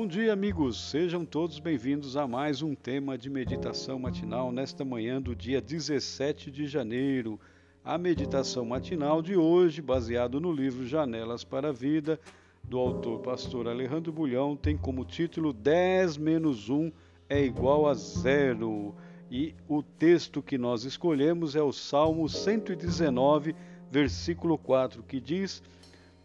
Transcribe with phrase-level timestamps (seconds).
[0.00, 0.80] Bom dia, amigos!
[0.88, 6.50] Sejam todos bem-vindos a mais um tema de meditação matinal nesta manhã do dia 17
[6.50, 7.38] de janeiro.
[7.84, 12.18] A meditação matinal de hoje, baseado no livro Janelas para a Vida,
[12.64, 16.90] do autor pastor Alejandro Bulhão, tem como título 10 menos 1
[17.28, 18.94] é igual a zero.
[19.30, 23.54] E o texto que nós escolhemos é o Salmo 119,
[23.90, 25.62] versículo 4, que diz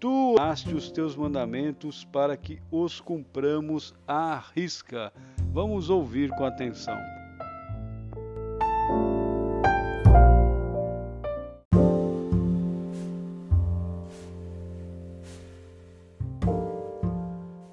[0.00, 5.12] Tu daste os teus mandamentos para que os cumpramos à risca.
[5.52, 6.96] Vamos ouvir com atenção.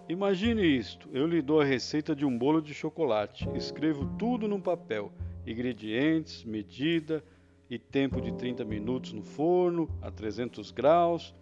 [0.09, 4.59] Imagine isto: eu lhe dou a receita de um bolo de chocolate, escrevo tudo num
[4.59, 5.11] papel:
[5.45, 7.23] ingredientes, medida
[7.69, 11.35] e tempo de 30 minutos no forno a 300 graus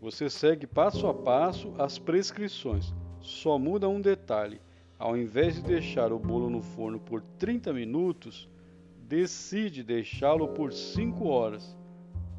[0.00, 2.94] você segue passo a passo as prescrições.
[3.20, 4.60] Só muda um detalhe:
[4.98, 8.48] ao invés de deixar o bolo no forno por 30 minutos,
[9.00, 11.76] decide deixá-lo por 5 horas.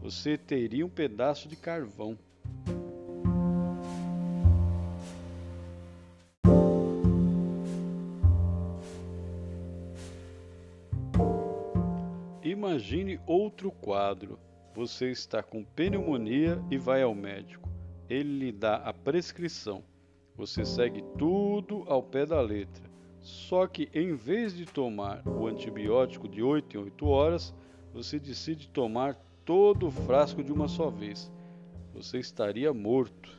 [0.01, 2.17] Você teria um pedaço de carvão.
[12.41, 14.39] Imagine outro quadro.
[14.79, 17.67] Você está com pneumonia e vai ao médico.
[18.09, 19.83] Ele lhe dá a prescrição.
[20.37, 22.89] Você segue tudo ao pé da letra.
[23.19, 27.53] Só que em vez de tomar o antibiótico de 8 em 8 horas,
[27.93, 31.29] você decide tomar todo o frasco de uma só vez.
[31.93, 33.37] Você estaria morto.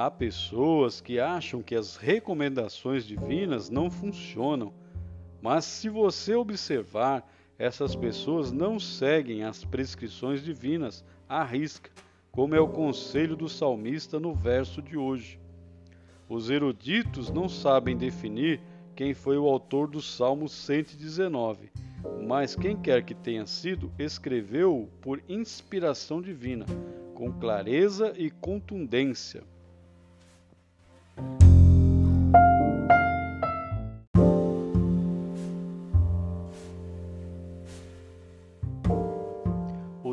[0.00, 4.72] Há pessoas que acham que as recomendações divinas não funcionam,
[5.42, 11.90] mas se você observar, essas pessoas não seguem as prescrições divinas à risca,
[12.32, 15.38] como é o conselho do salmista no verso de hoje.
[16.30, 18.58] Os eruditos não sabem definir
[18.96, 21.70] quem foi o autor do Salmo 119,
[22.26, 26.64] mas quem quer que tenha sido, escreveu-o por inspiração divina,
[27.14, 29.44] com clareza e contundência.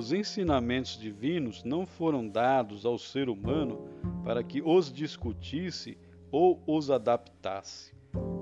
[0.07, 3.90] Os ensinamentos divinos não foram dados ao ser humano
[4.23, 5.97] para que os discutisse
[6.31, 7.94] ou os adaptasse,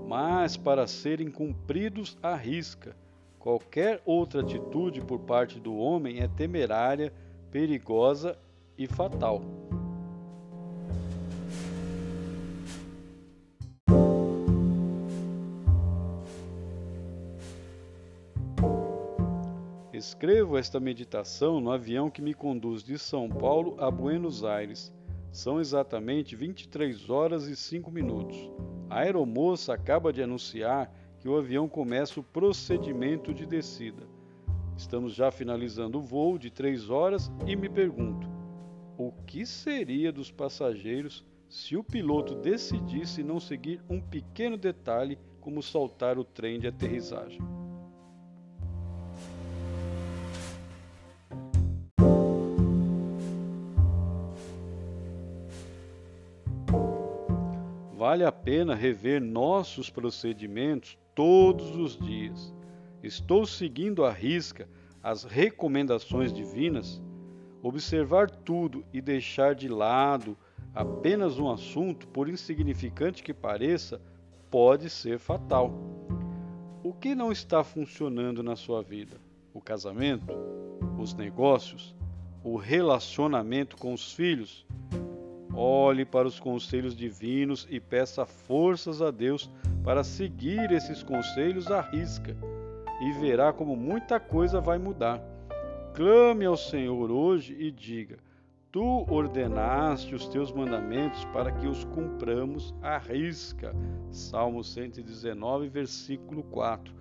[0.08, 2.96] mas para serem cumpridos à risca.
[3.40, 7.12] Qualquer outra atitude por parte do homem é temerária,
[7.50, 8.38] perigosa
[8.78, 9.42] e fatal.
[20.08, 24.94] Escrevo esta meditação no avião que me conduz de São Paulo a Buenos Aires.
[25.32, 28.38] São exatamente 23 horas e 5 minutos.
[28.88, 34.08] A aeromoça acaba de anunciar que o avião começa o procedimento de descida.
[34.78, 38.30] Estamos já finalizando o voo de 3 horas e me pergunto:
[39.00, 45.64] o que seria dos passageiros se o piloto decidisse não seguir um pequeno detalhe como
[45.64, 47.55] saltar o trem de aterrissagem?
[57.98, 62.54] Vale a pena rever nossos procedimentos todos os dias.
[63.02, 64.68] Estou seguindo à risca
[65.02, 67.02] as recomendações divinas?
[67.64, 70.38] Observar tudo e deixar de lado
[70.74, 74.02] apenas um assunto, por insignificante que pareça,
[74.52, 75.74] pode ser fatal.
[76.84, 79.16] O que não está funcionando na sua vida?
[79.54, 80.34] O casamento?
[81.00, 81.96] Os negócios?
[82.44, 84.66] O relacionamento com os filhos?
[85.58, 89.50] Olhe para os conselhos divinos e peça forças a Deus
[89.84, 92.36] para seguir esses conselhos à risca
[93.02, 95.22] e verá como muita coisa vai mudar.
[95.94, 98.18] Clame ao Senhor hoje e diga:
[98.70, 103.74] Tu ordenaste os teus mandamentos para que os cumpramos à risca.
[104.12, 106.94] Salmo 119, versículo 4.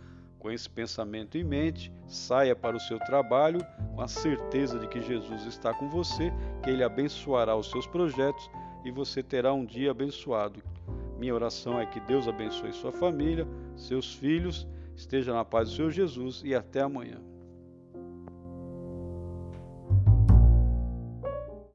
[0.44, 3.64] Com esse pensamento em mente, saia para o seu trabalho
[3.94, 6.31] com a certeza de que Jesus está com você,
[6.62, 8.50] que Ele abençoará os seus projetos
[8.85, 10.62] e você terá um dia abençoado.
[11.19, 15.91] Minha oração é que Deus abençoe sua família, seus filhos, esteja na paz do Senhor
[15.91, 17.23] Jesus e até amanhã.